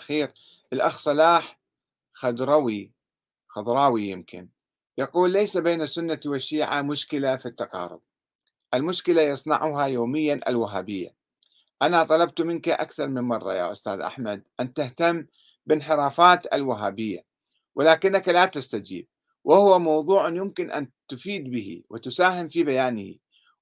[0.00, 0.32] الأخير
[0.72, 1.60] الأخ صلاح
[2.12, 2.92] خضروي
[3.48, 4.48] خضراوي يمكن
[4.98, 8.00] يقول ليس بين السنة والشيعة مشكلة في التقارب.
[8.74, 11.14] المشكلة يصنعها يوميا الوهابية.
[11.82, 15.26] أنا طلبت منك أكثر من مرة يا أستاذ أحمد أن تهتم
[15.66, 17.24] بانحرافات الوهابية
[17.74, 19.06] ولكنك لا تستجيب
[19.44, 23.14] وهو موضوع يمكن أن تفيد به وتساهم في بيانه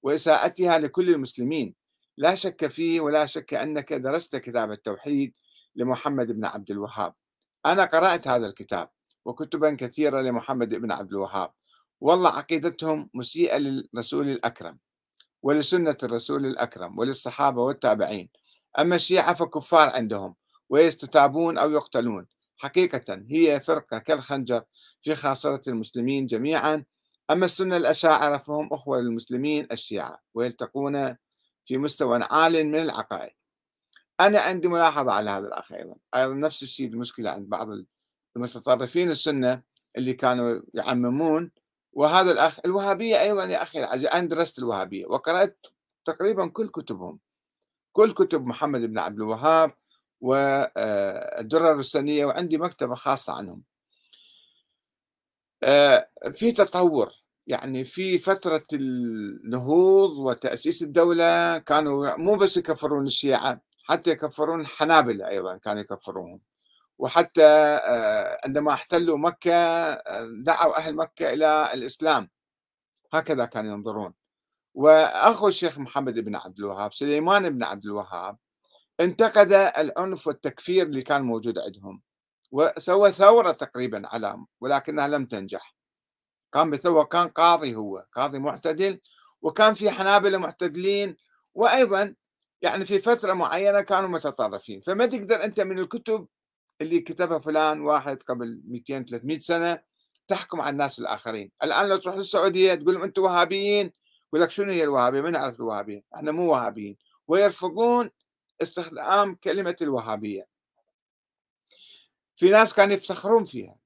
[0.03, 1.75] وإساءتها لكل المسلمين.
[2.17, 5.33] لا شك فيه ولا شك أنك درست كتاب التوحيد
[5.79, 7.15] لمحمد بن عبد الوهاب.
[7.67, 8.89] أنا قرأت هذا الكتاب
[9.25, 11.51] وكتبا كثيرة لمحمد بن عبد الوهاب.
[12.01, 14.79] والله عقيدتهم مسيئة للرسول الأكرم
[15.43, 18.29] ولسنة الرسول الأكرم وللصحابة والتابعين.
[18.79, 20.35] أما الشيعة فكفار عندهم
[20.69, 22.27] ويستتابون أو يقتلون.
[22.57, 24.63] حقيقة هي فرقة كالخنجر
[25.01, 26.85] في خاصرة المسلمين جميعا.
[27.31, 31.17] أما السنة الأشاعرة فهم أخوة للمسلمين الشيعة ويلتقون
[31.65, 33.38] في مستوى عال من العقائد.
[34.21, 35.97] أنا عندي ملاحظة على هذا الأخ أيضا.
[36.15, 37.69] أيضا نفس الشيء المشكلة عند بعض
[38.37, 39.63] المتطرفين السنة
[39.97, 41.51] اللي كانوا يعممون
[41.93, 45.07] وهذا الأخ الوهابية أيضا يا أخي العزيز أنا درست الوهابية.
[45.07, 45.67] وقرأت
[46.05, 47.21] تقريبا كل كتبهم.
[47.93, 49.73] كل كتب محمد بن عبد الوهاب
[50.21, 53.63] والدرر السنية وعندي مكتبة خاصة عنهم.
[55.63, 57.13] آه، في تطور.
[57.47, 65.57] يعني في فترة النهوض وتأسيس الدولة كانوا مو بس يكفرون الشيعة حتى يكفرون الحنابلة أيضا
[65.57, 66.41] كانوا يكفرونهم.
[66.99, 72.31] وحتى آه، عندما احتلوا مكة آه، دعوا أهل مكة إلى الإسلام.
[73.13, 74.15] هكذا كانوا ينظرون.
[74.75, 78.37] وأخو الشيخ محمد بن عبد الوهاب سليمان بن عبد الوهاب
[79.01, 82.03] انتقد العنف والتكفير اللي كان موجود عندهم.
[82.53, 85.77] وسوى ثورة تقريبا على ولكنها لم تنجح.
[86.53, 89.01] قام بثورة كان قاضي هو قاضي معتدل.
[89.43, 91.17] وكان في حنابلة معتدلين.
[91.55, 92.15] وأيضا
[92.63, 94.81] يعني في فترة معينة كانوا متطرفين.
[94.81, 96.29] فما تقدر أنت من الكتب
[96.81, 99.83] اللي كتبها فلان واحد قبل 200 300 سنة
[100.29, 101.51] تحكم على الناس الآخرين.
[101.63, 103.93] الآن لو تروح للسعودية تقول لهم أنتم وهابيين
[104.29, 106.05] يقول لك شنو هي الوهابية؟ ما نعرف الوهابية.
[106.15, 106.97] إحنا مو وهابيين.
[107.29, 108.11] ويرفضون
[108.63, 110.49] استخدام كلمة الوهابية.
[112.37, 113.77] في ناس كانوا يفتخرون فيها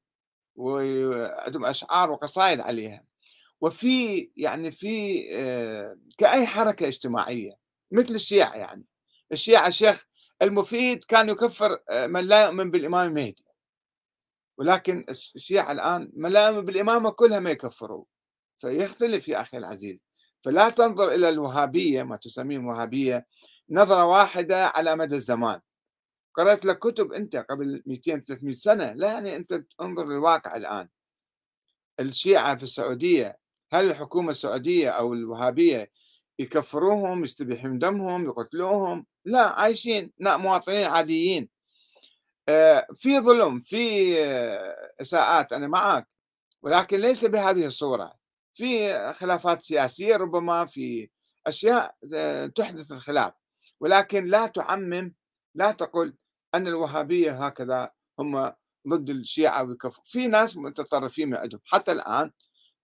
[0.56, 3.04] وعندهم أشعار وقصائد عليها.
[3.60, 7.61] وفي يعني في آه، كأي حركة اجتماعية
[7.92, 8.84] مثل الشيعة يعني.
[9.32, 10.06] الشيعة الشيخ
[10.42, 13.44] المفيد كان يكفر آه، من لا يؤمن بالإمام المهدي
[14.58, 18.04] ولكن الشيعة الآن من لا يؤمن بالإمامة كلها ما يكفروا.
[18.58, 19.98] فيختلف يا أخي العزيز.
[20.44, 23.26] فلا تنظر إلى الوهابية ما تسميه الوهابية
[23.70, 25.60] نظرة واحدة على مدى الزمان.
[26.34, 28.92] قرأت لك كتب أنت قبل 200 300 سنة.
[28.92, 30.88] لا يعني أنت انظر للواقع الآن.
[32.00, 33.38] الشيعة في السعودية
[33.72, 35.90] هل الحكومة السعودية أو الوهابية
[36.42, 39.06] يكفروهم يستبيحون دمهم يقتلوهم.
[39.24, 41.48] لا عايشين لا مواطنين عاديين.
[42.48, 46.08] آه، في ظلم في آه، إساءات أنا معك
[46.62, 48.14] ولكن ليس بهذه الصورة.
[48.54, 51.10] في خلافات سياسية ربما في
[51.46, 53.32] أشياء آه، تحدث الخلاف.
[53.80, 55.14] ولكن لا تعمم
[55.54, 56.14] لا تقل
[56.54, 58.52] أن الوهابية هكذا هم
[58.88, 61.60] ضد الشيعة ويكفر في ناس متطرفين من عندهم.
[61.64, 62.30] حتى الآن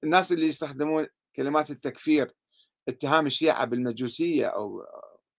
[0.05, 2.35] الناس اللي يستخدمون كلمات التكفير
[2.89, 4.85] اتهام الشيعة بالمجوسية أو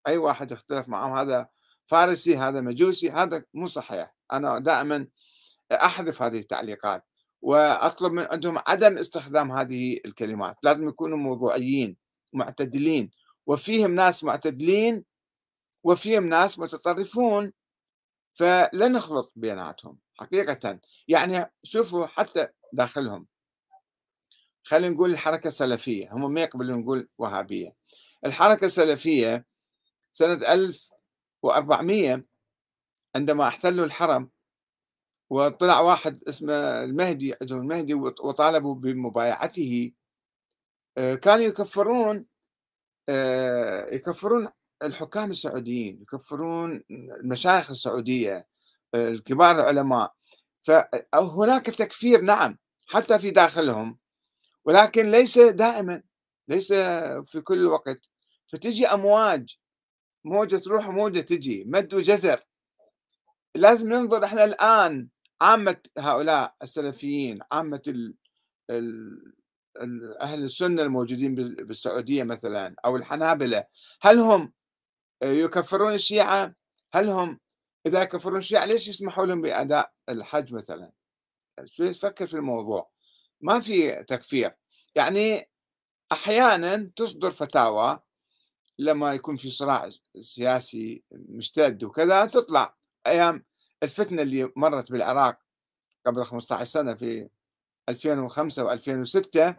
[0.07, 1.47] أي واحد يختلف معهم هذا
[1.85, 4.15] فارسي هذا مجوسي هذا مو صحيح.
[4.33, 5.07] أنا دائما
[5.71, 7.05] أحذف هذه التعليقات
[7.41, 10.57] وأطلب من عندهم عدم استخدام هذه الكلمات.
[10.63, 11.97] لازم يكونوا موضوعيين
[12.33, 13.11] معتدلين
[13.47, 15.05] وفيهم ناس معتدلين
[15.83, 17.53] وفيهم ناس متطرفون.
[18.33, 20.79] فلا نخلط بيناتهم حقيقة.
[21.07, 23.27] يعني شوفوا حتى داخلهم.
[24.69, 27.75] خلينا نقول الحركة السلفية هم ما يقبلون نقول وهابية.
[28.25, 29.45] الحركة السلفية
[30.13, 32.23] سنة 1400
[33.15, 34.29] عندما احتلوا الحرم
[35.29, 36.53] وطلع واحد اسمه
[36.83, 39.91] المهدي عندهم المهدي وطالبوا بمبايعته
[40.97, 42.25] آه، كانوا يكفرون
[43.09, 44.49] آه، يكفرون
[44.83, 48.47] الحكام السعوديين يكفرون المشايخ السعودية
[48.95, 50.13] الكبار العلماء.
[50.61, 52.57] فهناك تكفير نعم
[52.87, 53.99] حتى في داخلهم.
[54.65, 56.03] ولكن ليس دائما
[56.47, 56.73] ليس
[57.25, 58.09] في كل وقت
[58.47, 59.57] فتجي أمواج
[60.25, 62.39] موجة تروح وموجة تجي مد وجزر.
[63.55, 65.09] لازم ننظر إحنا الآن
[65.41, 68.15] عامة هؤلاء السلفيين عامة ال
[68.69, 73.65] ال أهل السنة الموجودين بالسعودية مثلا أو الحنابلة.
[74.01, 74.53] هل هم
[75.23, 76.55] يكفرون الشيعة؟
[76.93, 77.39] هل هم
[77.85, 80.91] إذا يكفرون الشيعة ليش يسمحوا لهم بأداء الحج مثلا؟
[81.65, 82.89] شو تفكر في الموضوع؟
[83.41, 84.55] ما في تكفير.
[84.95, 85.49] يعني
[86.11, 87.99] أحيانا تصدر فتاوى
[88.79, 89.89] لما يكون في صراع
[90.21, 92.75] سياسي مشتد وكذا تطلع
[93.07, 93.45] أيام
[93.83, 95.39] الفتنة اللي مرت بالعراق
[96.05, 97.29] قبل 15 سنة في
[97.89, 99.53] 2005 و2006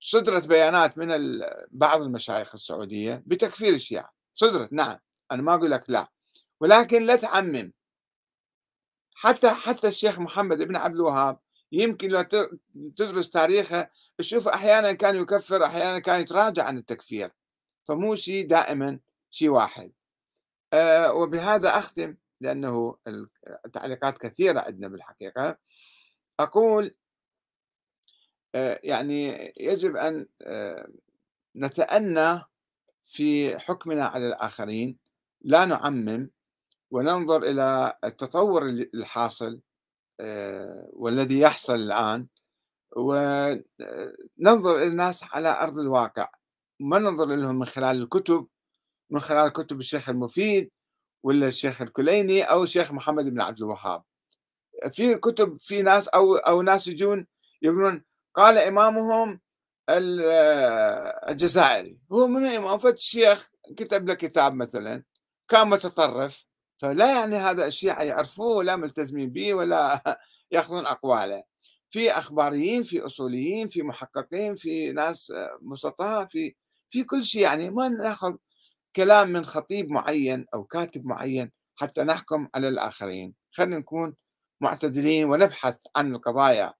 [0.00, 4.12] صدرت بيانات من بعض المشايخ السعودية بتكفير الشيعة.
[4.34, 4.98] صدرت نعم
[5.32, 6.08] أنا ما أقول لك لا.
[6.60, 7.72] ولكن لا تعمم.
[9.14, 11.38] حتى حتى الشيخ محمد بن عبد الوهاب
[11.76, 12.22] يمكن لو
[12.96, 13.88] تدرس تاريخه
[14.18, 17.30] تشوف أحيانا كان يكفر أحيانا كان يتراجع عن التكفير.
[17.88, 19.00] فمو شيء دائما
[19.30, 19.92] شيء واحد.
[20.72, 22.96] أه وبهذا أختم لأنه
[23.66, 25.58] التعليقات كثيرة عندنا بالحقيقة.
[26.40, 26.94] أقول
[28.54, 30.88] أه يعني يجب أن أه
[31.56, 32.40] نتأنى
[33.04, 34.98] في حكمنا على الآخرين.
[35.40, 36.30] لا نعمم
[36.90, 39.60] وننظر إلى التطور الحاصل.
[40.92, 42.26] والذي يحصل الآن
[42.96, 46.30] وننظر إلى الناس على أرض الواقع.
[46.80, 48.48] ما ننظر لهم من خلال الكتب؟
[49.10, 50.70] من خلال كتب الشيخ المفيد
[51.22, 54.02] ولا الشيخ الكليني أو الشيخ محمد بن عبد الوهاب؟
[54.90, 57.26] في كتب في ناس أو أو ناس يجون
[57.62, 58.04] يقولون
[58.34, 59.40] قال إمامهم
[59.88, 61.98] آه، الجزائري.
[62.12, 65.02] هو من إمام الشيخ كتب له كتاب مثلا
[65.48, 66.46] كان متطرف.
[66.78, 70.02] فلا يعني هذا الشيعة يعرفوه ولا ملتزمين به ولا
[70.52, 71.44] يأخذون أقواله.
[71.90, 75.32] في أخباريين في أصوليين في محققين في ناس
[75.62, 76.54] مسطحة في
[76.90, 77.42] في كل شيء.
[77.42, 78.34] يعني ما نأخذ
[78.96, 83.34] كلام من خطيب معين أو كاتب معين حتى نحكم على الآخرين.
[83.52, 84.14] خلينا نكون
[84.60, 86.74] معتدلين ونبحث عن القضايا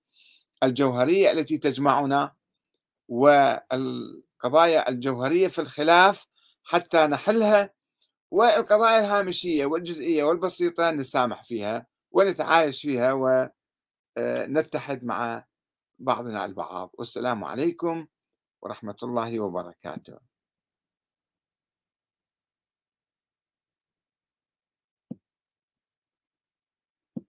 [0.63, 2.33] الجوهرية التي تجمعنا
[3.09, 6.27] والقضايا الجوهرية في الخلاف
[6.65, 7.71] حتى نحلها
[8.31, 13.13] والقضايا الهامشية والجزئية والبسيطة نسامح فيها ونتعايش فيها
[14.19, 15.45] ونتحد مع
[15.99, 16.91] بعضنا البعض.
[16.95, 18.07] والسلام عليكم
[18.63, 20.26] ورحمة الله وبركاته.